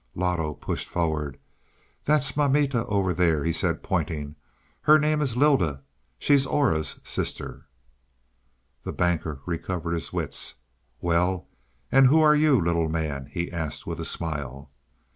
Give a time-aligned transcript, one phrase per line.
[0.15, 1.37] Loto pushed forward.
[2.05, 4.33] "That's mamita over there," he said, pointing.
[4.81, 5.83] "Her name is Lylda;
[6.17, 7.67] she's Aura's sister."
[8.81, 10.55] The Banker recovered his wits.
[11.01, 11.45] "Well,
[11.91, 14.71] and who are you, little man?" he asked with a smile.